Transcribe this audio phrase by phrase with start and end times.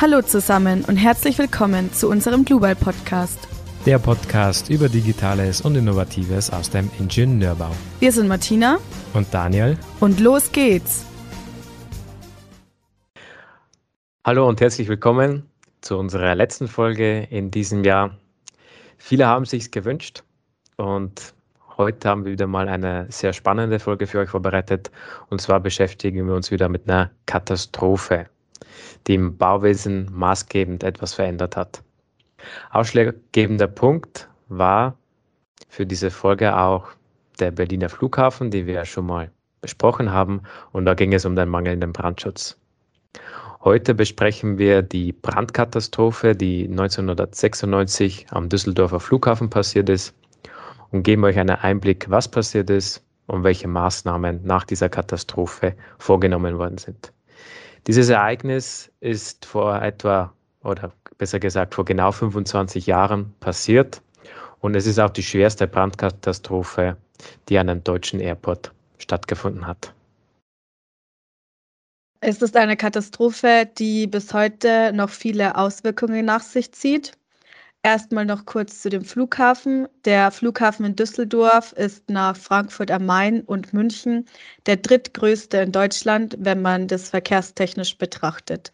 [0.00, 3.46] Hallo zusammen und herzlich willkommen zu unserem Global Podcast.
[3.84, 7.70] Der Podcast über Digitales und Innovatives aus dem Ingenieurbau.
[7.98, 8.78] Wir sind Martina
[9.12, 11.04] und Daniel und los geht's.
[14.24, 15.50] Hallo und herzlich willkommen
[15.82, 18.16] zu unserer letzten Folge in diesem Jahr.
[18.96, 20.24] Viele haben sich's gewünscht
[20.78, 21.34] und
[21.76, 24.90] heute haben wir wieder mal eine sehr spannende Folge für euch vorbereitet.
[25.28, 28.30] Und zwar beschäftigen wir uns wieder mit einer Katastrophe
[29.06, 31.82] die im Bauwesen maßgebend etwas verändert hat.
[32.70, 34.96] Ausschlaggebender Punkt war
[35.68, 36.88] für diese Folge auch
[37.38, 40.42] der Berliner Flughafen, den wir ja schon mal besprochen haben,
[40.72, 42.58] und da ging es um den mangelnden Brandschutz.
[43.62, 50.14] Heute besprechen wir die Brandkatastrophe, die 1996 am Düsseldorfer Flughafen passiert ist
[50.90, 56.56] und geben euch einen Einblick, was passiert ist und welche Maßnahmen nach dieser Katastrophe vorgenommen
[56.56, 57.12] worden sind.
[57.86, 64.02] Dieses Ereignis ist vor etwa, oder besser gesagt vor genau 25 Jahren passiert
[64.60, 66.96] und es ist auch die schwerste Brandkatastrophe,
[67.48, 69.94] die an einem deutschen Airport stattgefunden hat.
[72.22, 77.12] Es ist eine Katastrophe, die bis heute noch viele Auswirkungen nach sich zieht.
[77.82, 79.88] Erstmal noch kurz zu dem Flughafen.
[80.04, 84.26] Der Flughafen in Düsseldorf ist nach Frankfurt am Main und München
[84.66, 88.70] der drittgrößte in Deutschland, wenn man das verkehrstechnisch betrachtet.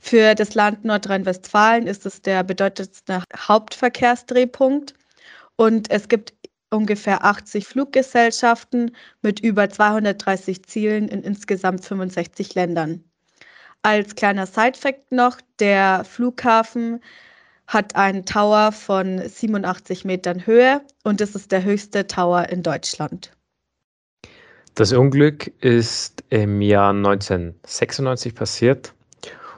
[0.00, 4.94] Für das Land Nordrhein-Westfalen ist es der bedeutendste Hauptverkehrsdrehpunkt
[5.56, 6.32] und es gibt
[6.70, 13.04] ungefähr 80 Fluggesellschaften mit über 230 Zielen in insgesamt 65 Ländern.
[13.82, 17.00] Als kleiner Sidefact noch, der Flughafen
[17.68, 23.30] hat einen Tower von 87 Metern Höhe und es ist der höchste Tower in Deutschland.
[24.74, 28.94] Das Unglück ist im Jahr 1996 passiert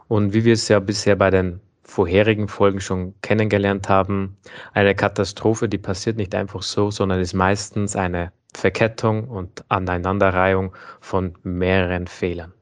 [0.08, 4.36] und wie wir es ja bisher bei den vorherigen Folgen schon kennengelernt haben,
[4.72, 11.34] eine Katastrophe, die passiert nicht einfach so, sondern ist meistens eine Verkettung und Aneinanderreihung von
[11.42, 12.52] mehreren Fehlern.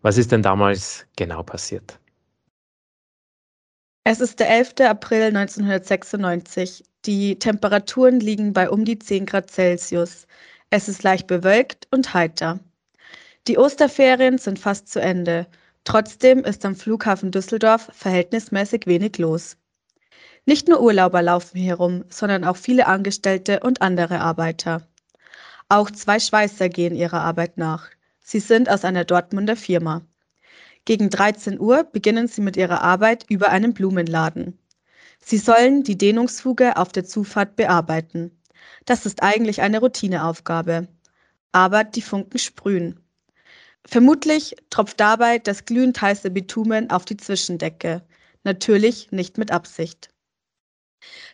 [0.00, 1.98] Was ist denn damals genau passiert?
[4.04, 4.80] Es ist der 11.
[4.80, 6.82] April 1996.
[7.04, 10.26] Die Temperaturen liegen bei um die 10 Grad Celsius.
[10.70, 12.58] Es ist leicht bewölkt und heiter.
[13.46, 15.46] Die Osterferien sind fast zu Ende.
[15.84, 19.56] Trotzdem ist am Flughafen Düsseldorf verhältnismäßig wenig los.
[20.46, 24.84] Nicht nur Urlauber laufen hier rum, sondern auch viele Angestellte und andere Arbeiter.
[25.68, 27.88] Auch zwei Schweißer gehen ihrer Arbeit nach.
[28.18, 30.02] Sie sind aus einer Dortmunder Firma.
[30.84, 34.58] Gegen 13 Uhr beginnen sie mit ihrer Arbeit über einen Blumenladen.
[35.20, 38.36] Sie sollen die Dehnungsfuge auf der Zufahrt bearbeiten.
[38.84, 40.88] Das ist eigentlich eine Routineaufgabe.
[41.52, 42.98] Aber die Funken sprühen.
[43.86, 48.02] Vermutlich tropft dabei das glühend heiße Bitumen auf die Zwischendecke.
[48.42, 50.08] Natürlich nicht mit Absicht.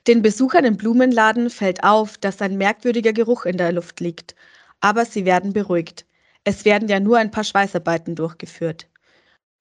[0.07, 4.35] Den Besuchern im Blumenladen fällt auf, dass ein merkwürdiger Geruch in der Luft liegt.
[4.81, 6.07] Aber sie werden beruhigt.
[6.45, 8.89] Es werden ja nur ein paar Schweißarbeiten durchgeführt.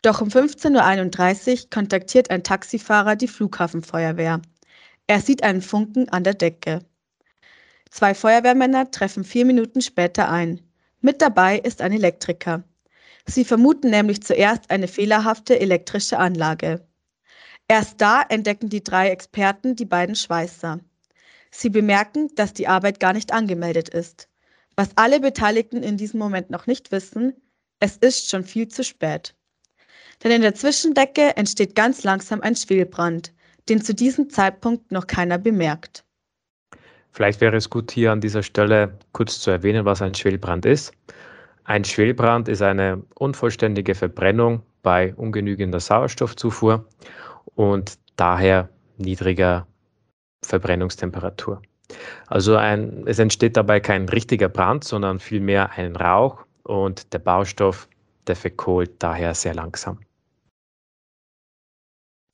[0.02, 4.42] Doch um 15.31 Uhr kontaktiert ein Taxifahrer die Flughafenfeuerwehr.
[5.08, 6.80] Er sieht einen Funken an der Decke.
[7.90, 10.62] Zwei Feuerwehrmänner treffen vier Minuten später ein.
[11.02, 12.64] Mit dabei ist ein Elektriker.
[13.26, 16.86] Sie vermuten nämlich zuerst eine fehlerhafte elektrische Anlage.
[17.68, 20.80] Erst da entdecken die drei Experten die beiden Schweißer.
[21.52, 24.30] Sie bemerken, dass die Arbeit gar nicht angemeldet ist.
[24.76, 27.34] Was alle Beteiligten in diesem Moment noch nicht wissen,
[27.80, 29.36] es ist schon viel zu spät.
[30.24, 33.34] Denn in der Zwischendecke entsteht ganz langsam ein Schwelbrand,
[33.70, 36.04] den zu diesem Zeitpunkt noch keiner bemerkt.
[37.12, 40.92] Vielleicht wäre es gut, hier an dieser Stelle kurz zu erwähnen, was ein Schwelbrand ist.
[41.64, 46.88] Ein Schwelbrand ist eine unvollständige Verbrennung bei ungenügender Sauerstoffzufuhr
[47.56, 49.68] und daher niedriger
[50.44, 51.62] Verbrennungstemperatur.
[52.28, 57.88] Also ein, es entsteht dabei kein richtiger Brand, sondern vielmehr ein Rauch und der Baustoff,
[58.28, 60.00] der verkohlt daher sehr langsam.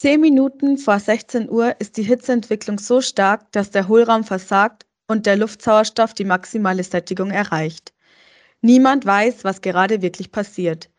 [0.03, 5.25] Zehn Minuten vor 16 Uhr ist die Hitzeentwicklung so stark, dass der Hohlraum versagt und
[5.25, 7.93] der Luftsauerstoff die maximale Sättigung erreicht.
[8.59, 10.89] Niemand weiß, was gerade wirklich passiert.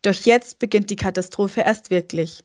[0.00, 2.42] Doch jetzt beginnt die Katastrophe erst wirklich.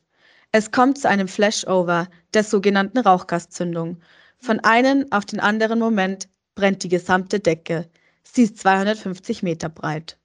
[0.52, 4.02] Es kommt zu einem Flashover, der sogenannten Rauchgaszündung.
[4.36, 7.88] Von einem auf den anderen Moment brennt die gesamte Decke.
[8.24, 10.18] Sie ist 250 Meter breit.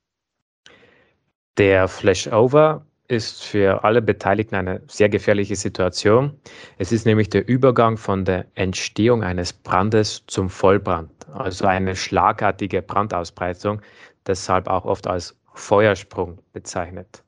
[1.58, 6.34] Der Flashover ist für alle Beteiligten eine sehr gefährliche Situation.
[6.78, 12.82] Es ist nämlich der Übergang von der Entstehung eines Brandes zum Vollbrand, also eine schlagartige
[12.82, 13.82] Brandausbreitung,
[14.26, 17.24] deshalb auch oft als Feuersprung bezeichnet.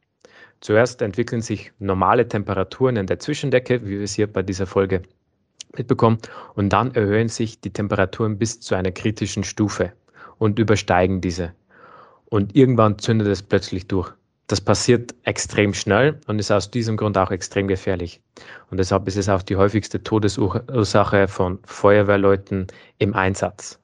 [0.61, 5.03] Zuerst entwickeln sich normale Temperaturen in der Zwischendecke, wie wir es hier bei dieser Folge
[5.75, 6.17] mitbekommen,
[6.55, 9.93] und dann erhöhen sich die Temperaturen bis zu einer kritischen Stufe
[10.39, 11.53] und übersteigen diese.
[12.25, 14.11] Und irgendwann zündet es plötzlich durch.
[14.47, 18.21] Das passiert extrem schnell und ist aus diesem Grund auch extrem gefährlich.
[18.71, 22.67] Und deshalb ist es auch die häufigste Todesursache von Feuerwehrleuten
[22.97, 23.77] im Einsatz.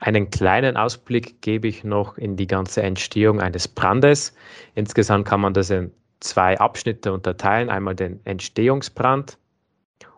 [0.00, 4.34] Einen kleinen Ausblick gebe ich noch in die ganze Entstehung eines Brandes.
[4.74, 7.70] Insgesamt kann man das in zwei Abschnitte unterteilen.
[7.70, 9.38] Einmal den Entstehungsbrand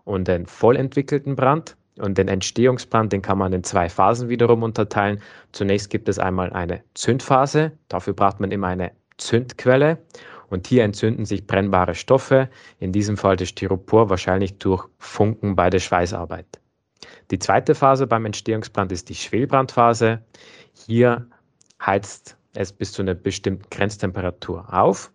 [0.04, 1.76] und den vollentwickelten Brand.
[1.98, 5.20] Und den Entstehungsbrand, den kann man in zwei Phasen wiederum unterteilen.
[5.52, 7.72] Zunächst gibt es einmal eine Zündphase.
[7.88, 9.98] Dafür braucht man immer eine Zündquelle.
[10.48, 15.70] Und hier entzünden sich brennbare Stoffe, in diesem Fall das Styropor, wahrscheinlich durch Funken bei
[15.70, 16.60] der Schweißarbeit.
[17.30, 20.22] Die zweite Phase beim Entstehungsbrand ist die Schwelbrandphase.
[20.74, 21.26] Hier
[21.84, 25.10] heizt es bis zu einer bestimmten Grenztemperatur auf.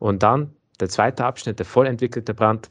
[0.00, 2.70] Und dann der zweite Abschnitt, der voll entwickelte Brand.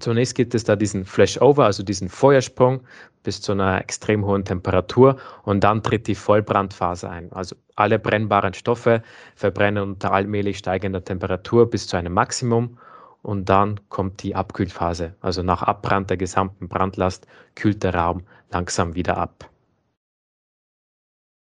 [0.00, 2.80] Zunächst gibt es da diesen Flashover, also diesen Feuersprung
[3.22, 7.30] bis zu einer extrem hohen Temperatur und dann tritt die Vollbrandphase ein.
[7.32, 9.02] Also alle brennbaren Stoffe
[9.36, 12.78] verbrennen unter allmählich steigender Temperatur bis zu einem Maximum
[13.22, 15.14] und dann kommt die Abkühlphase.
[15.20, 19.48] Also nach Abbrand der gesamten Brandlast kühlt der Raum langsam wieder ab.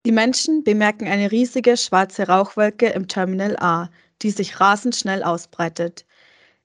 [0.05, 3.89] Die Menschen bemerken eine riesige schwarze Rauchwolke im Terminal A,
[4.21, 6.05] die sich rasend schnell ausbreitet.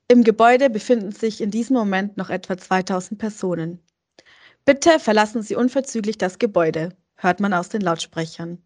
[0.10, 3.84] Im Gebäude befinden sich in diesem Moment noch etwa 2000 Personen.
[4.64, 8.58] Bitte verlassen Sie unverzüglich das Gebäude, hört man aus den Lautsprechern.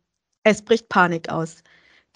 [0.44, 1.64] Es bricht Panik aus.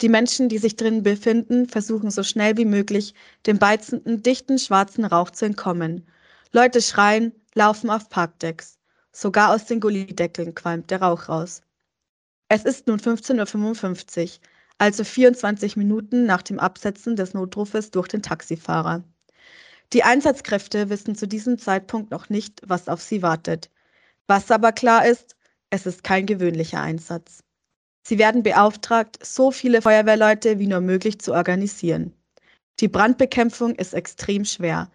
[0.00, 3.14] Die Menschen, die sich drinnen befinden, versuchen so schnell wie möglich,
[3.46, 6.06] dem beizenden, dichten, schwarzen Rauch zu entkommen.
[6.52, 8.78] Leute schreien, laufen auf Parkdecks.
[9.10, 11.62] Sogar aus den Gullideckeln qualmt der Rauch raus.
[12.48, 14.30] Es ist nun 15.55 Uhr,
[14.78, 19.02] also 24 Minuten nach dem Absetzen des Notrufes durch den Taxifahrer.
[19.92, 23.70] Die Einsatzkräfte wissen zu diesem Zeitpunkt noch nicht, was auf sie wartet.
[24.26, 25.36] Was aber klar ist,
[25.70, 27.42] es ist kein gewöhnlicher Einsatz.
[28.06, 32.12] Sie werden beauftragt, so viele Feuerwehrleute wie nur möglich zu organisieren.
[32.80, 34.90] Die Brandbekämpfung ist extrem schwer.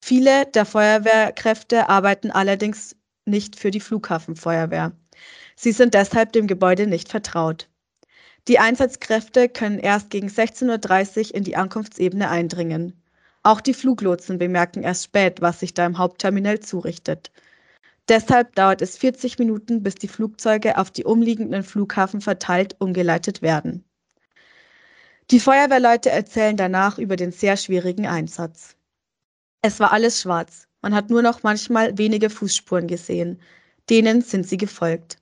[0.00, 4.92] Viele der Feuerwehrkräfte arbeiten allerdings nicht für die Flughafenfeuerwehr.
[5.56, 7.68] Sie sind deshalb dem Gebäude nicht vertraut.
[8.48, 13.01] Die Einsatzkräfte können erst gegen 16.30 Uhr in die Ankunftsebene eindringen.
[13.42, 17.32] Auch die Fluglotsen bemerken erst spät, was sich da im Hauptterminal zurichtet.
[18.08, 23.84] Deshalb dauert es 40 Minuten, bis die Flugzeuge auf die umliegenden Flughafen verteilt umgeleitet werden.
[25.30, 28.76] Die Feuerwehrleute erzählen danach über den sehr schwierigen Einsatz.
[29.62, 30.68] Es war alles schwarz.
[30.82, 33.40] Man hat nur noch manchmal wenige Fußspuren gesehen.
[33.88, 35.18] Denen sind sie gefolgt.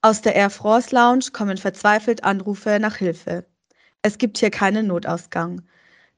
[0.00, 3.46] Aus der Air France Lounge kommen verzweifelt Anrufe nach Hilfe.
[4.00, 5.62] Es gibt hier keinen Notausgang.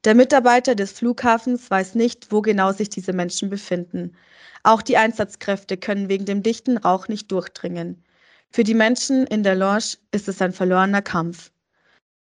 [0.05, 4.15] Der Mitarbeiter des Flughafens weiß nicht, wo genau sich diese Menschen befinden.
[4.61, 8.03] Auch die Einsatzkräfte können wegen dem dichten Rauch nicht durchdringen.
[8.51, 11.51] Für die Menschen in der Lounge ist es ein verlorener Kampf.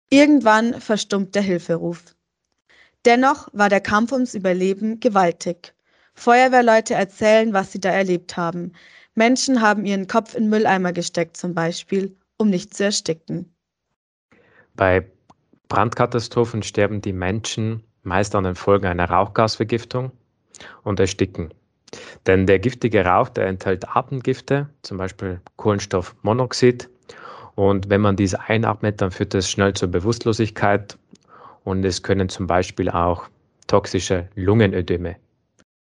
[0.09, 2.03] Irgendwann verstummt der Hilferuf.
[3.05, 5.73] Dennoch war der Kampf ums Überleben gewaltig.
[6.15, 8.73] Feuerwehrleute erzählen, was sie da erlebt haben.
[9.15, 13.55] Menschen haben ihren Kopf in Mülleimer gesteckt zum Beispiel, um nicht zu ersticken.
[14.75, 15.09] Bei
[15.69, 20.11] Brandkatastrophen sterben die Menschen meist an den Folgen einer Rauchgasvergiftung
[20.83, 21.53] und ersticken.
[22.25, 26.89] Denn der giftige Rauch, der enthält Atemgifte, zum Beispiel Kohlenstoffmonoxid.
[27.55, 30.97] Und wenn man diese einatmet, dann führt das schnell zur Bewusstlosigkeit
[31.63, 33.27] und es können zum Beispiel auch
[33.67, 35.17] toxische Lungenödeme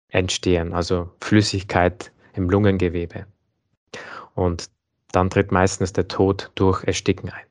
[0.09, 3.27] entstehen, also Flüssigkeit im Lungengewebe.
[4.35, 4.69] Und
[5.13, 7.50] dann tritt meistens der Tod durch Ersticken ein.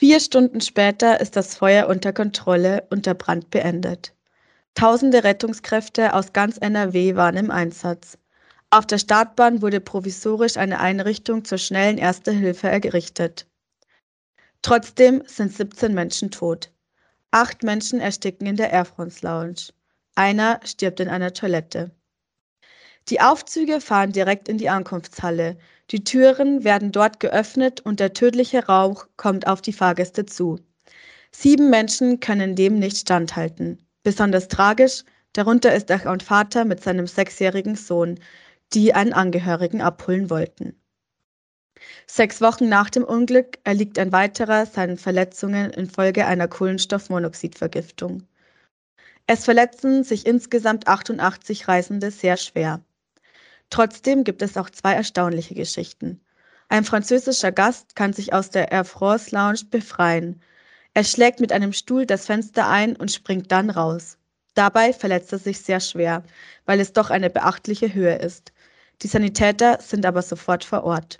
[0.00, 4.14] Vier Stunden später ist das Feuer unter Kontrolle und der Brand beendet.
[4.72, 8.16] Tausende Rettungskräfte aus ganz NRW waren im Einsatz.
[8.70, 13.46] Auf der Startbahn wurde provisorisch eine Einrichtung zur schnellen Erste Hilfe errichtet.
[14.62, 16.72] Trotzdem sind 17 Menschen tot.
[17.30, 19.68] Acht Menschen ersticken in der Air France Lounge.
[20.14, 21.90] Einer stirbt in einer Toilette.
[23.10, 25.58] Die Aufzüge fahren direkt in die Ankunftshalle.
[25.90, 30.60] Die Türen werden dort geöffnet und der tödliche Rauch kommt auf die Fahrgäste zu.
[31.32, 33.84] Sieben Menschen können dem nicht standhalten.
[34.04, 35.02] Besonders tragisch,
[35.32, 38.20] darunter ist auch ein Vater mit seinem sechsjährigen Sohn,
[38.72, 40.80] die einen Angehörigen abholen wollten.
[42.06, 48.22] Sechs Wochen nach dem Unglück erliegt ein weiterer seinen Verletzungen infolge einer Kohlenstoffmonoxidvergiftung.
[49.26, 52.84] Es verletzen sich insgesamt 88 Reisende sehr schwer.
[53.70, 56.20] Trotzdem gibt es auch zwei erstaunliche Geschichten.
[56.68, 60.42] Ein französischer Gast kann sich aus der Air France Lounge befreien.
[60.94, 64.18] Er schlägt mit einem Stuhl das Fenster ein und springt dann raus.
[64.54, 66.24] Dabei verletzt er sich sehr schwer,
[66.66, 68.52] weil es doch eine beachtliche Höhe ist.
[69.02, 71.18] Die Sanitäter sind aber sofort vor Ort.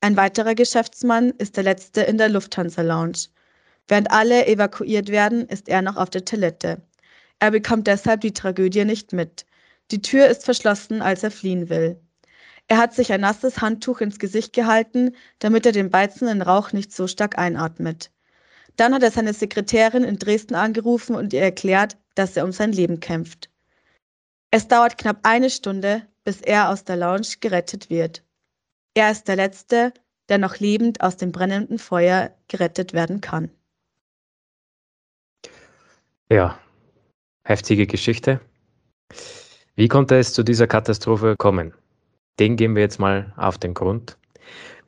[0.00, 3.28] Ein weiterer Geschäftsmann ist der letzte in der Lufthansa Lounge.
[3.86, 6.80] Während alle evakuiert werden, ist er noch auf der Toilette.
[7.38, 9.44] Er bekommt deshalb die Tragödie nicht mit.
[9.90, 12.00] Die Tür ist verschlossen, als er fliehen will.
[12.68, 16.92] Er hat sich ein nasses Handtuch ins Gesicht gehalten, damit er den beizenden Rauch nicht
[16.92, 18.12] so stark einatmet.
[18.76, 22.72] Dann hat er seine Sekretärin in Dresden angerufen und ihr erklärt, dass er um sein
[22.72, 23.50] Leben kämpft.
[24.52, 28.24] Es dauert knapp eine Stunde, bis er aus der Lounge gerettet wird.
[28.94, 29.92] Er ist der Letzte,
[30.28, 33.50] der noch lebend aus dem brennenden Feuer gerettet werden kann.
[36.30, 36.60] Ja,
[37.42, 38.40] heftige Geschichte.
[39.80, 41.72] Wie konnte es zu dieser Katastrophe kommen?
[42.38, 44.18] Den gehen wir jetzt mal auf den Grund.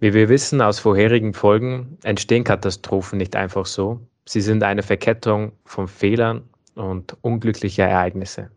[0.00, 4.06] Wie wir wissen aus vorherigen Folgen, entstehen Katastrophen nicht einfach so.
[4.26, 8.50] Sie sind eine Verkettung von Fehlern und unglücklicher Ereignisse.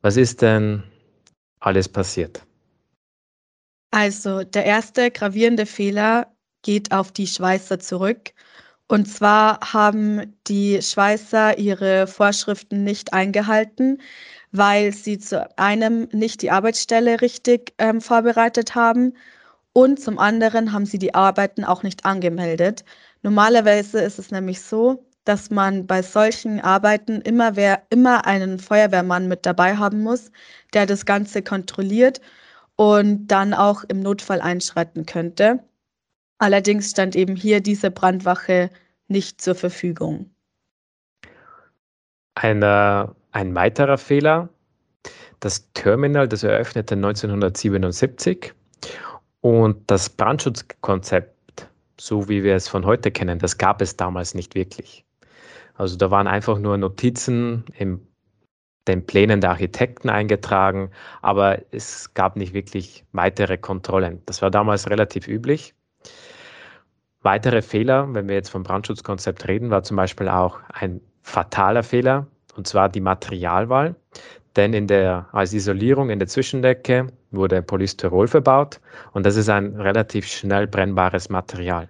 [0.00, 0.82] Was ist denn
[1.60, 2.42] alles passiert?
[3.90, 6.32] Also der erste gravierende Fehler
[6.62, 8.30] geht auf die Schweißer zurück.
[8.90, 14.00] Und zwar haben die Schweißer ihre Vorschriften nicht eingehalten,
[14.52, 19.14] weil sie zu einem nicht die Arbeitsstelle richtig ähm, vorbereitet haben
[19.72, 22.84] und zum anderen haben sie die Arbeiten auch nicht angemeldet.
[23.22, 29.28] Normalerweise ist es nämlich so, dass man bei solchen Arbeiten immer, wer, immer einen Feuerwehrmann
[29.28, 30.30] mit dabei haben muss,
[30.72, 32.20] der das Ganze kontrolliert
[32.76, 35.62] und dann auch im Notfall einschreiten könnte.
[36.38, 38.70] Allerdings stand eben hier diese Brandwache
[39.08, 40.30] nicht zur Verfügung.
[42.34, 44.48] Eine, ein weiterer Fehler.
[45.40, 48.52] Das Terminal, das eröffnete 1977
[49.40, 51.68] und das Brandschutzkonzept,
[52.00, 55.04] so wie wir es von heute kennen, das gab es damals nicht wirklich.
[55.74, 58.00] Also da waren einfach nur Notizen im
[58.88, 60.90] den Plänen der Architekten eingetragen,
[61.22, 64.22] aber es gab nicht wirklich weitere Kontrollen.
[64.26, 65.74] Das war damals relativ üblich.
[67.20, 72.26] Weitere Fehler, wenn wir jetzt vom Brandschutzkonzept reden, war zum Beispiel auch ein fataler Fehler,
[72.58, 73.94] und zwar die Materialwahl.
[74.56, 78.80] Denn in der, als Isolierung in der Zwischendecke wurde Polystyrol verbaut
[79.12, 81.88] und das ist ein relativ schnell brennbares Material.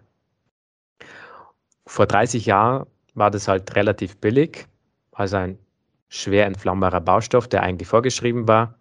[1.86, 4.66] Vor 30 Jahren war das halt relativ billig,
[5.12, 5.58] also ein
[6.10, 8.74] schwer entflammbarer Baustoff, der eigentlich vorgeschrieben war.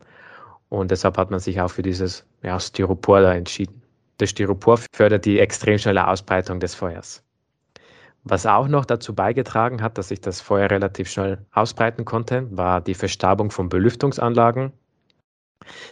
[0.70, 3.82] Und deshalb hat man sich auch für dieses ja, Styropor da entschieden.
[4.17, 7.24] Das Styropor fördert die extrem schnelle Ausbreitung des Feuers.
[8.29, 12.81] Was auch noch dazu beigetragen hat, dass sich das Feuer relativ schnell ausbreiten konnte, war
[12.81, 14.74] die Verstarbung von Belüftungsanlagen.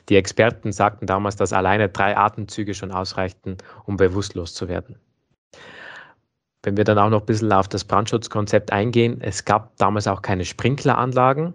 [0.10, 5.00] Die Experten sagten damals, dass alleine drei Atemzüge schon ausreichten, um bewusstlos zu werden.
[6.62, 10.22] Wenn wir dann auch noch ein bisschen auf das Brandschutzkonzept eingehen, es gab damals auch
[10.22, 11.54] keine Sprinkleranlagen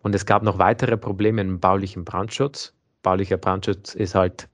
[0.00, 2.72] und es gab noch weitere Probleme im baulichen Brandschutz.
[3.02, 4.48] Baulicher Brandschutz ist halt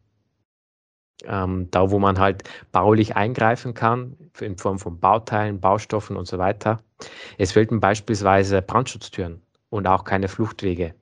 [1.25, 6.39] ähm, da, wo man halt baulich eingreifen kann, in Form von Bauteilen, Baustoffen und so
[6.39, 6.79] weiter.
[7.39, 10.95] Es fehlten beispielsweise Brandschutztüren und auch keine Fluchtwege.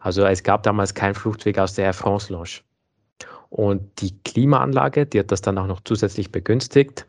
[0.00, 2.60] Also es gab damals keinen Fluchtweg aus der Air France Lounge.
[3.48, 7.06] Und die Klimaanlage, die hat das dann auch noch zusätzlich begünstigt.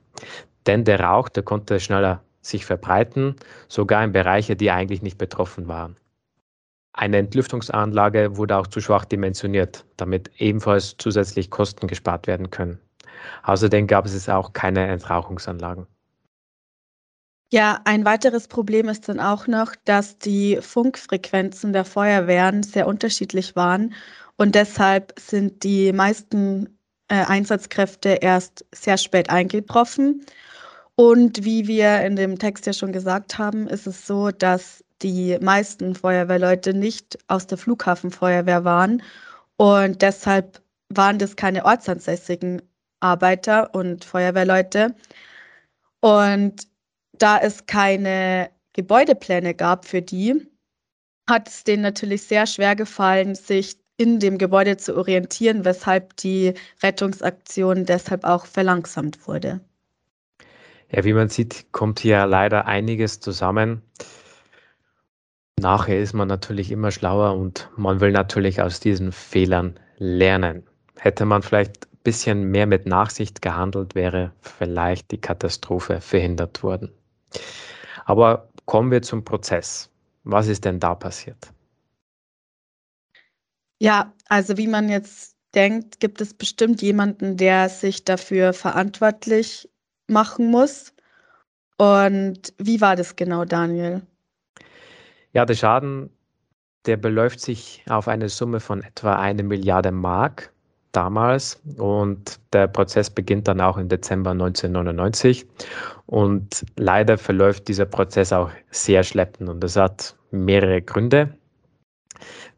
[0.66, 3.36] Denn der Rauch, der konnte schneller sich verbreiten,
[3.68, 5.98] sogar in Bereiche, die eigentlich nicht betroffen waren.
[6.98, 12.80] Eine Entlüftungsanlage wurde auch zu schwach dimensioniert, damit ebenfalls zusätzlich Kosten gespart werden können.
[13.44, 15.88] Außerdem gab es auch keine Entrauchungsanlagen.
[17.52, 23.58] Ja, ein weiteres Problem ist dann auch noch, dass die Funkfrequenzen der Feuerwehren sehr unterschiedlich
[23.58, 23.94] waren
[24.38, 30.26] und deshalb sind die meisten äh, Einsatzkräfte erst sehr spät eingetroffen
[30.96, 35.38] und wie wir in dem Text ja schon gesagt haben, ist es so, dass die
[35.40, 39.02] meisten Feuerwehrleute nicht aus der Flughafenfeuerwehr waren
[39.58, 42.62] und deshalb waren das keine ortsansässigen
[43.00, 44.96] Arbeiter und Feuerwehrleute.
[46.02, 46.68] Und
[47.14, 50.48] da es keine Gebäudepläne gab für die,
[51.30, 56.54] hat es denen natürlich sehr schwer gefallen, sich in dem Gebäude zu orientieren, weshalb die
[56.84, 59.62] Rettungsaktion deshalb auch verlangsamt wurde.
[60.92, 63.82] Ja, wie man sieht, kommt hier leider einiges zusammen.
[65.60, 70.64] Nachher ist man natürlich immer schlauer und man will natürlich aus diesen Fehlern lernen.
[70.98, 76.92] Hätte man vielleicht ein bisschen mehr mit Nachsicht gehandelt, wäre vielleicht die Katastrophe verhindert worden.
[78.06, 79.90] Aber kommen wir zum Prozess.
[80.24, 81.52] Was ist denn da passiert?
[83.80, 89.70] Ja, also wie man jetzt denkt, gibt es bestimmt jemanden, der sich dafür verantwortlich
[90.08, 90.94] machen muss.
[91.78, 94.02] Und wie war das genau, Daniel?
[95.36, 96.10] Ja, der Schaden,
[96.86, 100.54] der beläuft sich auf eine Summe von etwa eine Milliarde Mark
[100.94, 101.62] damals.
[101.78, 105.46] Und der Prozess beginnt dann auch im Dezember 1999
[106.06, 109.50] und leider verläuft dieser Prozess auch sehr schleppend.
[109.50, 111.38] Und das hat mehrere Gründe,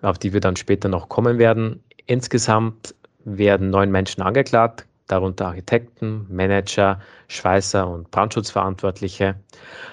[0.03, 1.83] auf die wir dann später noch kommen werden.
[2.05, 2.93] Insgesamt
[3.25, 9.35] werden neun Menschen angeklagt, darunter Architekten, Manager, Schweißer und Brandschutzverantwortliche.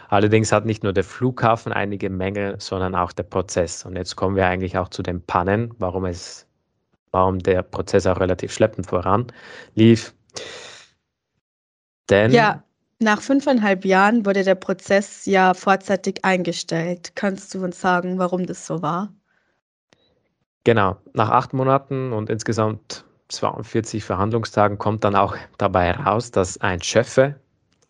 [0.09, 3.85] Allerdings hat nicht nur der Flughafen einige Mängel, sondern auch der Prozess.
[3.85, 6.47] Und jetzt kommen wir eigentlich auch zu den Pannen, warum es,
[7.11, 9.27] warum der Prozess auch relativ schleppend voran
[9.75, 10.15] lief.
[12.11, 12.63] Denn ja,
[12.99, 17.13] nach fünfeinhalb Jahren wurde der Prozess ja vorzeitig eingestellt.
[17.15, 19.13] Kannst du uns sagen, warum das so war?
[20.65, 26.83] Genau, nach acht Monaten und insgesamt 42 Verhandlungstagen kommt dann auch dabei raus, dass ein
[26.83, 27.37] Schöffe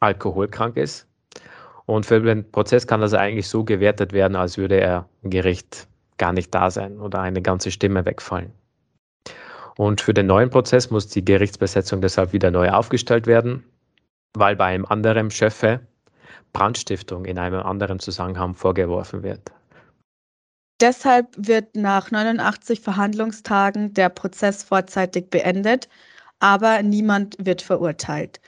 [0.00, 1.06] alkoholkrank ist.
[1.86, 5.86] Und für den Prozess kann das eigentlich so gewertet werden, als würde er im Gericht
[6.16, 8.52] gar nicht da sein oder eine ganze Stimme wegfallen.
[9.76, 13.64] Und für den neuen Prozess muss die Gerichtsbesetzung deshalb wieder neu aufgestellt werden,
[14.34, 15.80] weil bei einem anderen Schöffe
[16.52, 19.50] Brandstiftung in einem anderen Zusammenhang vorgeworfen wird.
[20.84, 25.88] Deshalb wird nach 89 Verhandlungstagen der Prozess vorzeitig beendet,
[26.40, 28.38] aber niemand wird verurteilt.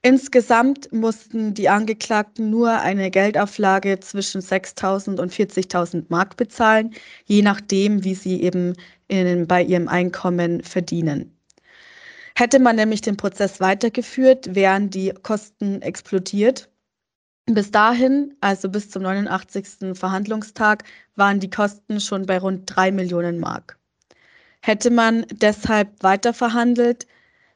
[0.00, 6.94] Insgesamt mussten die Angeklagten nur eine Geldauflage zwischen 6.000 und 40.000 Mark bezahlen,
[7.26, 8.72] je nachdem, wie sie eben
[9.08, 11.38] in, bei ihrem Einkommen verdienen.
[12.34, 16.70] Hätte man nämlich den Prozess weitergeführt, wären die Kosten explodiert
[17.46, 19.94] bis dahin, also bis zum 89.
[19.94, 20.84] Verhandlungstag,
[21.16, 23.78] waren die Kosten schon bei rund 3 Millionen Mark.
[24.62, 27.06] Hätte man deshalb weiter verhandelt,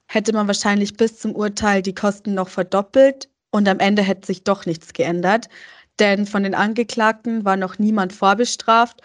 [0.07, 4.45] hätte man wahrscheinlich bis zum Urteil die Kosten noch verdoppelt und am Ende hätte sich
[4.45, 5.49] doch nichts geändert,
[5.99, 9.01] denn von den Angeklagten war noch niemand vorbestraft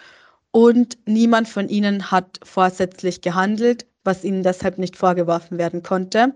[0.50, 6.34] und niemand von ihnen hat vorsätzlich gehandelt, was ihnen deshalb nicht vorgeworfen werden konnte.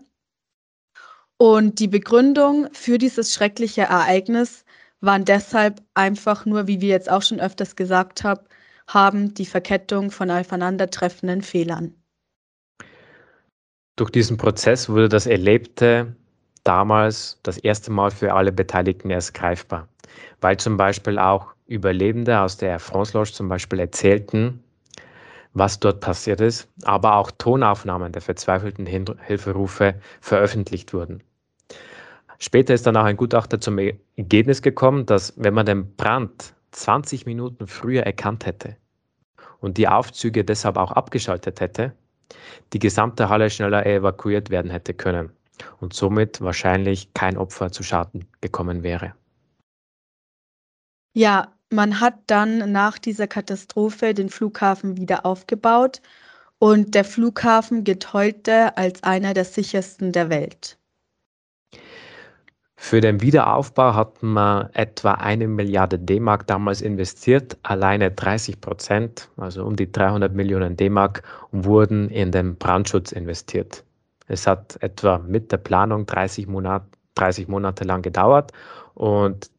[1.40, 4.64] Und die Begründung für dieses schreckliche Ereignis
[5.00, 8.40] waren deshalb einfach nur, wie wir jetzt auch schon öfters gesagt haben,
[8.88, 11.94] haben die Verkettung von aufeinandertreffenden Fehlern.
[13.94, 16.16] Durch diesen Prozess wurde das Erlebte
[16.64, 19.88] damals das erste Mal für alle Beteiligten erst greifbar,
[20.40, 24.64] weil zum Beispiel auch Überlebende aus der Air France Lodge zum Beispiel erzählten,
[25.52, 31.22] was dort passiert ist, aber auch Tonaufnahmen der verzweifelten Hilferufe veröffentlicht wurden.
[32.38, 37.26] Später ist dann auch ein Gutachter zum Ergebnis gekommen, dass wenn man den Brand 20
[37.26, 38.76] Minuten früher erkannt hätte
[39.60, 41.92] und die Aufzüge deshalb auch abgeschaltet hätte,
[42.72, 45.30] die gesamte Halle schneller evakuiert werden hätte können
[45.80, 49.14] und somit wahrscheinlich kein Opfer zu Schaden gekommen wäre.
[51.14, 56.00] Ja, man hat dann nach dieser Katastrophe den Flughafen wieder aufgebaut
[56.58, 60.78] und der Flughafen gilt heute als einer der sichersten der Welt.
[62.80, 67.58] Für den Wiederaufbau hat man etwa eine Milliarde D-Mark damals investiert.
[67.64, 73.84] Alleine 30 Prozent, also um die 300 Millionen D-Mark, wurden in den Brandschutz investiert.
[74.28, 76.84] Es hat etwa mit der Planung 30, Monat,
[77.16, 78.52] 30 Monate lang gedauert
[78.94, 79.50] und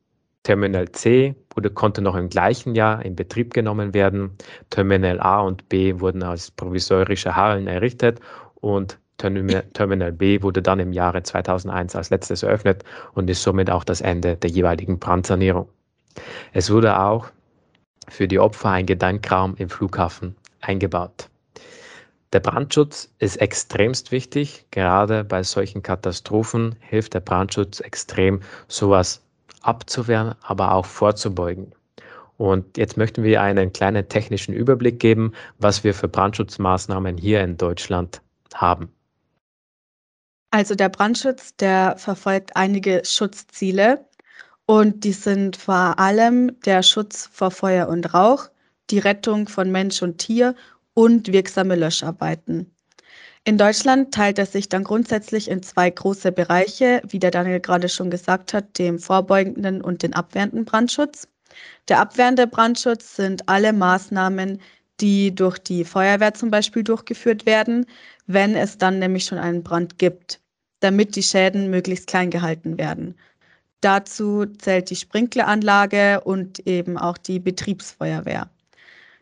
[0.43, 4.31] Terminal C wurde, konnte noch im gleichen Jahr in Betrieb genommen werden.
[4.69, 8.21] Terminal A und B wurden als provisorische Hallen errichtet
[8.55, 13.83] und Terminal B wurde dann im Jahre 2001 als letztes eröffnet und ist somit auch
[13.83, 15.67] das Ende der jeweiligen Brandsanierung.
[16.53, 17.29] Es wurde auch
[18.07, 21.29] für die Opfer ein Gedenkraum im Flughafen eingebaut.
[22.31, 24.65] Der Brandschutz ist extremst wichtig.
[24.71, 29.21] Gerade bei solchen Katastrophen hilft der Brandschutz extrem, sowas
[29.61, 31.73] abzuwehren, aber auch vorzubeugen.
[32.37, 37.57] Und jetzt möchten wir einen kleinen technischen Überblick geben, was wir für Brandschutzmaßnahmen hier in
[37.57, 38.21] Deutschland
[38.53, 38.93] haben.
[40.51, 44.05] Also der Brandschutz, der verfolgt einige Schutzziele
[44.65, 48.49] und die sind vor allem der Schutz vor Feuer und Rauch,
[48.89, 50.55] die Rettung von Mensch und Tier
[50.95, 52.75] und wirksame Löscharbeiten.
[53.45, 57.87] In Deutschland teilt er sich dann grundsätzlich in zwei große Bereiche, wie der Daniel gerade
[57.87, 61.27] schon gesagt hat, dem vorbeugenden und den abwehrenden Brandschutz.
[61.87, 64.61] Der abwehrende Brandschutz sind alle Maßnahmen,
[65.01, 67.85] die durch die Feuerwehr zum Beispiel durchgeführt werden,
[68.27, 70.41] wenn es dann nämlich schon einen Brand gibt,
[70.81, 73.15] damit die Schäden möglichst klein gehalten werden.
[73.81, 78.49] Dazu zählt die Sprinkleranlage und eben auch die Betriebsfeuerwehr.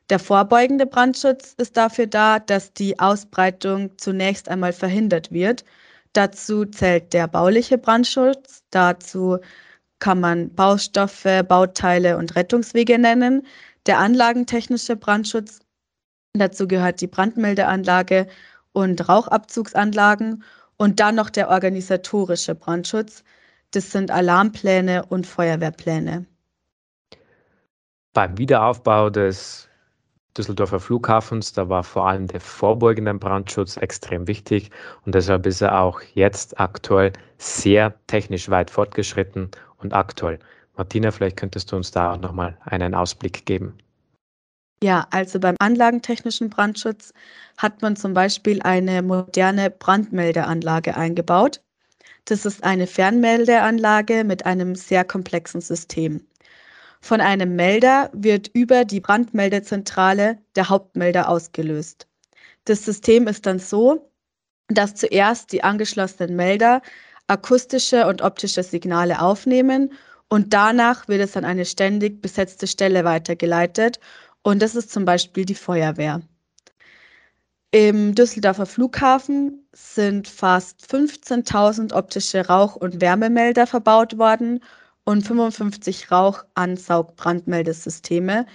[0.10, 5.66] Der vorbeugende Brandschutz ist dafür da, dass die Ausbreitung zunächst einmal verhindert wird.
[6.14, 9.38] Dazu zählt der bauliche Brandschutz, dazu
[10.00, 13.46] kann man Baustoffe, Bauteile und Rettungswege nennen.
[13.86, 15.60] Der anlagentechnische Brandschutz,
[16.40, 18.28] dazu gehört die Brandmeldeanlage
[18.74, 20.44] und Rauchabzugsanlagen
[20.78, 23.24] und dann noch der organisatorische Brandschutz.
[23.72, 26.26] Das sind Alarmpläne und Feuerwehrpläne.
[28.14, 29.68] Beim Wiederaufbau des
[30.38, 34.70] Düsseldorfer Flughafens, da war vor allem der vorbeugende Brandschutz extrem wichtig
[35.06, 40.40] und deshalb ist er auch jetzt aktuell sehr technisch weit fortgeschritten und aktuell.
[40.76, 43.78] Martina, vielleicht könntest du uns da auch nochmal einen Ausblick geben.
[44.84, 47.12] Ja, also beim anlagentechnischen Brandschutz
[47.58, 51.62] hat man zum Beispiel eine moderne Brandmeldeanlage eingebaut.
[52.26, 56.28] Das ist eine Fernmeldeanlage mit einem sehr komplexen System.
[57.02, 62.08] Von einem Melder wird über die Brandmeldezentrale der Hauptmelder ausgelöst.
[62.66, 64.12] Das System ist dann so,
[64.68, 66.82] dass zuerst die angeschlossenen Melder
[67.28, 69.92] akustische und optische Signale aufnehmen
[70.30, 74.00] und danach wird es an eine ständig besetzte Stelle weitergeleitet
[74.48, 76.22] und das ist zum Beispiel die Feuerwehr.
[77.72, 84.64] Im Düsseldorfer Flughafen sind fast 15.000 optische Rauch- und Wärmemelder verbaut worden
[85.04, 88.46] und 55 Rauchansaugbrandmeldesysteme,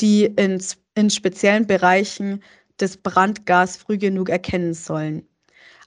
[0.00, 0.58] die in,
[0.94, 2.42] in speziellen Bereichen
[2.80, 5.28] des Brandgas früh genug erkennen sollen.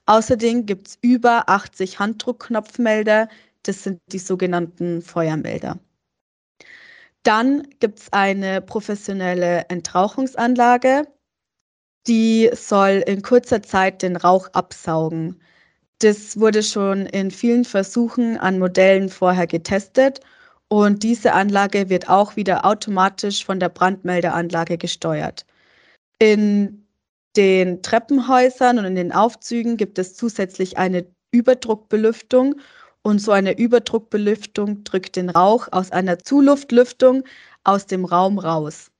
[0.06, 3.28] Außerdem gibt es über 80 Handdruckknopfmelder,
[3.64, 5.80] das sind die sogenannten Feuermelder.
[7.26, 11.08] Dann gibt es eine professionelle Entrauchungsanlage,
[12.06, 15.42] die soll in kurzer Zeit den Rauch absaugen.
[15.98, 20.20] Das wurde schon in vielen Versuchen an Modellen vorher getestet
[20.68, 25.46] und diese Anlage wird auch wieder automatisch von der Brandmeldeanlage gesteuert.
[26.20, 26.86] In
[27.36, 32.60] den Treppenhäusern und in den Aufzügen gibt es zusätzlich eine Überdruckbelüftung
[33.06, 37.22] und so eine Überdruckbelüftung drückt den Rauch aus einer Zuluftlüftung
[37.62, 38.90] aus dem Raum raus.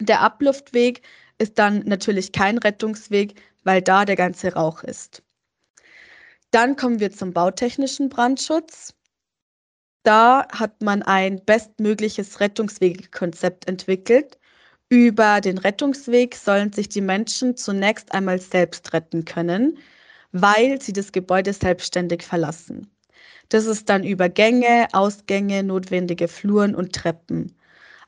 [0.00, 1.02] Der Abluftweg
[1.36, 5.22] ist dann natürlich kein Rettungsweg, weil da der ganze Rauch ist.
[6.50, 8.94] Dann kommen wir zum bautechnischen Brandschutz.
[10.02, 14.38] Da hat man ein bestmögliches Rettungswegekonzept entwickelt.
[14.88, 19.76] Über den Rettungsweg sollen sich die Menschen zunächst einmal selbst retten können,
[20.32, 22.95] weil sie das Gebäude selbstständig verlassen.
[23.48, 27.56] Das ist dann über Gänge, Ausgänge, notwendige Fluren und Treppen.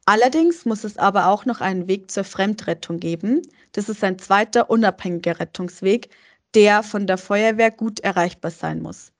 [0.06, 3.42] Allerdings muss es aber auch noch einen Weg zur Fremdrettung geben.
[3.72, 6.08] Das ist ein zweiter unabhängiger Rettungsweg,
[6.54, 9.12] der von der Feuerwehr gut erreichbar sein muss.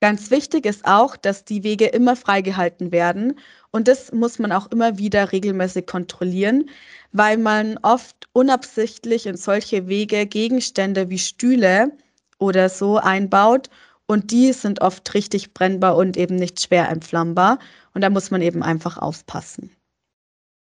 [0.00, 3.38] Ganz wichtig ist auch, dass die Wege immer freigehalten werden
[3.70, 6.68] und das muss man auch immer wieder regelmäßig kontrollieren,
[7.12, 11.92] weil man oft unabsichtlich in solche Wege Gegenstände wie Stühle
[12.38, 13.70] oder so einbaut
[14.12, 17.58] und die sind oft richtig brennbar und eben nicht schwer entflammbar
[17.94, 19.74] und da muss man eben einfach aufpassen.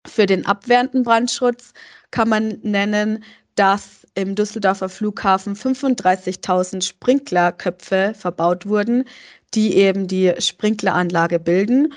[0.07, 1.73] Für den abwehrenden Brandschutz
[2.09, 3.23] kann man nennen,
[3.55, 9.05] dass im Düsseldorfer Flughafen 35.000 Sprinklerköpfe verbaut wurden,
[9.53, 11.93] die eben die Sprinkleranlage bilden.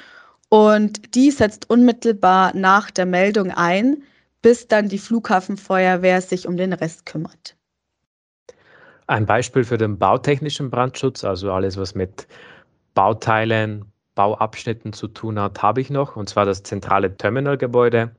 [0.51, 4.03] Und die setzt unmittelbar nach der Meldung ein,
[4.43, 7.58] bis dann die Flughafenfeuerwehr sich um den Rest kümmert.
[9.09, 12.29] Ein Beispiel für den bautechnischen Brandschutz, also alles, was mit
[12.93, 18.15] Bauteilen, Bauabschnitten zu tun hat, habe ich noch, und zwar das zentrale Terminalgebäude.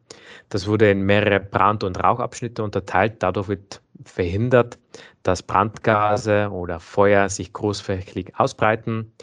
[0.49, 3.17] Das wurde in mehrere Brand- und Rauchabschnitte unterteilt.
[3.19, 4.79] Dadurch wird verhindert,
[5.21, 9.13] dass Brandgase oder Feuer sich großflächig ausbreiten.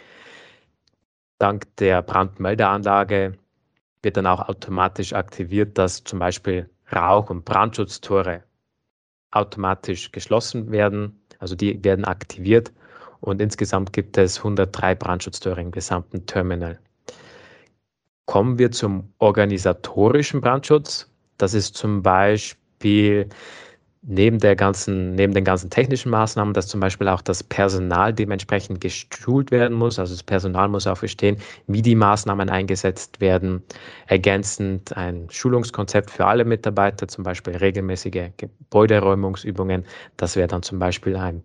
[1.38, 3.38] Dank der Brandmeldeanlage
[4.02, 8.44] wird dann auch automatisch aktiviert, dass zum Beispiel Rauch- und Brandschutztore
[9.32, 11.25] automatisch geschlossen werden.
[11.38, 12.72] Also die werden aktiviert
[13.20, 16.78] und insgesamt gibt es 103 Brandschutztore im gesamten Terminal.
[18.26, 21.10] Kommen wir zum organisatorischen Brandschutz.
[21.38, 23.28] Das ist zum Beispiel
[24.06, 28.80] neben, der ganzen, neben den ganzen technischen Maßnahmen, dass zum Beispiel auch das Personal dementsprechend
[28.80, 29.98] geschult werden muss.
[29.98, 33.62] Also das Personal muss auch verstehen, wie die Maßnahmen eingesetzt werden.
[34.06, 39.84] Ergänzend ein Schulungskonzept für alle Mitarbeiter, zum Beispiel regelmäßige Gebäuderäumungsübungen.
[40.16, 41.42] Das wäre dann zum Beispiel ein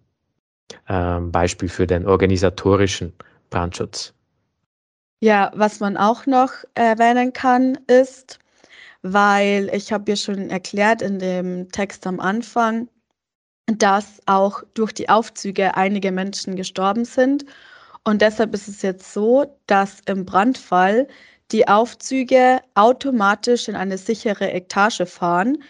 [0.88, 3.14] ähm, Beispiel für den organisatorischen
[3.50, 4.14] Brandschutz.
[5.24, 8.40] Ja, was man auch noch erwähnen kann, ist,
[9.04, 12.90] weil ich habe ja schon erklärt in dem Text am Anfang,
[13.68, 17.46] dass auch durch die Aufzüge einige Menschen gestorben sind.
[18.04, 21.08] Und deshalb ist es jetzt so, dass im Brandfall
[21.52, 25.64] die Aufzüge automatisch in eine sichere Etage fahren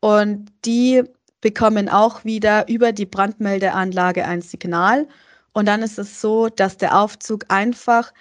[0.00, 1.04] und die
[1.40, 5.08] bekommen auch wieder über die Brandmeldeanlage ein Signal.
[5.52, 8.12] Und dann ist es so, dass der Aufzug einfach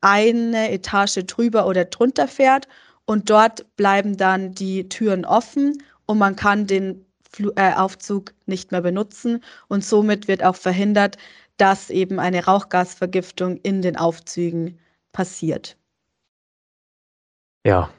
[0.00, 2.68] eine Etage drüber oder drunter fährt
[3.06, 8.72] und dort bleiben dann die Türen offen und man kann den Fl äh, Aufzug nicht
[8.72, 11.16] mehr benutzen und somit wird auch verhindert,
[11.56, 14.78] dass eben eine Rauchgasvergiftung in den Aufzügen
[15.12, 15.76] passiert.
[17.64, 17.90] Ja,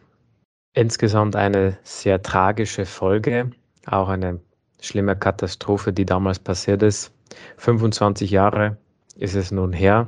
[0.74, 3.52] insgesamt eine sehr tragische Folge,
[3.86, 4.40] auch eine
[4.80, 7.12] schlimme Katastrophe, die damals passiert ist.
[7.58, 8.78] 25 Jahre
[9.16, 10.08] ist es nun her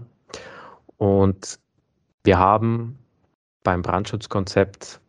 [0.97, 1.59] und
[2.23, 2.97] wir haben
[3.69, 4.99] beim Brandschutzkonzept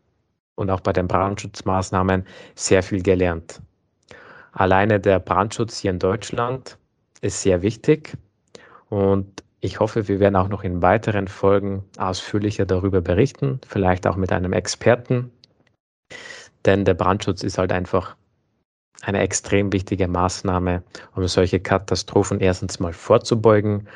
[0.54, 3.62] und auch bei den Brandschutzmaßnahmen sehr viel gelernt.
[4.52, 6.76] Alleine der Brandschutz hier in Deutschland
[7.22, 8.18] ist sehr wichtig
[8.90, 14.16] und ich hoffe, wir werden auch noch in weiteren Folgen ausführlicher darüber berichten, vielleicht auch
[14.16, 15.30] mit einem Experten.
[16.66, 18.14] Denn der Brandschutz ist halt einfach
[19.00, 20.82] eine extrem wichtige Maßnahme,
[21.14, 23.88] um solche Katastrophen erstens mal vorzubeugen,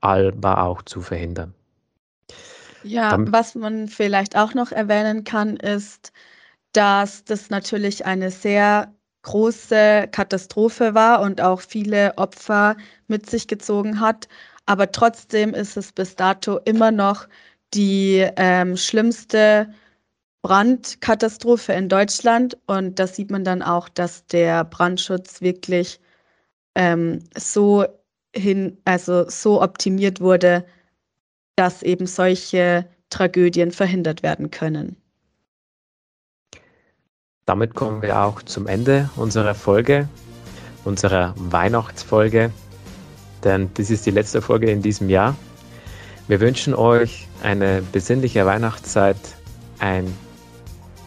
[0.00, 1.52] aber auch zu verhindern.
[2.84, 6.12] Ja, Dann, was man vielleicht auch noch erwähnen kann, ist,
[6.72, 12.76] dass das natürlich eine sehr große Katastrophe war und auch viele Opfer
[13.08, 14.28] mit sich gezogen hat.
[14.66, 17.28] Aber trotzdem ist es bis dato immer noch
[17.74, 19.72] die ähm, schlimmste
[20.42, 22.58] Brandkatastrophe in Deutschland.
[22.66, 26.00] Und da sieht man dann auch, dass der Brandschutz wirklich
[26.74, 27.84] ähm, so
[28.34, 30.64] hin, also so optimiert wurde,
[31.56, 34.96] dass eben solche Tragödien verhindert werden können.
[37.46, 40.08] Damit kommen wir auch zum Ende unserer Folge,
[40.84, 42.50] unserer Weihnachtsfolge,
[43.44, 45.36] denn das ist die letzte Folge in diesem Jahr.
[46.26, 49.18] Wir wünschen euch eine besinnliche Weihnachtszeit,
[49.78, 50.06] ein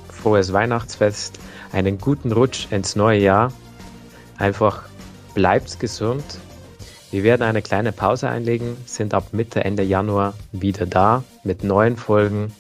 [0.09, 1.39] frohes Weihnachtsfest,
[1.71, 3.51] einen guten Rutsch ins neue Jahr.
[4.37, 4.83] Einfach
[5.33, 6.23] bleibt gesund.
[7.09, 11.95] Wir werden eine kleine Pause einlegen, sind ab Mitte, Ende Januar wieder da mit neuen
[11.95, 12.53] Folgen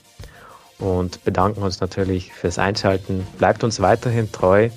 [0.79, 3.27] und bedanken uns natürlich fürs Einschalten.
[3.37, 4.69] Bleibt uns weiterhin treu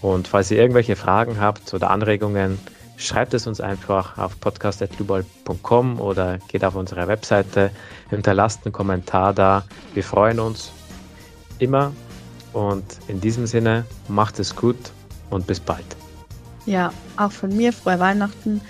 [0.00, 2.58] und falls ihr irgendwelche Fragen habt oder Anregungen,
[2.96, 7.70] schreibt es uns einfach auf podcast.lubal.com oder geht auf unsere Webseite,
[8.10, 9.64] hinterlasst einen Kommentar da.
[9.94, 10.72] Wir freuen uns
[11.60, 11.92] immer
[12.52, 14.90] und in diesem Sinne macht es gut
[15.30, 15.84] und bis bald.
[16.66, 18.60] Ja, auch von mir frohe Weihnachten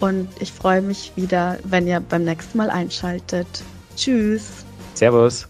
[0.00, 3.46] und ich freue mich wieder, wenn ihr beim nächsten Mal einschaltet.
[3.96, 4.64] Tschüss.
[4.94, 5.48] Servus.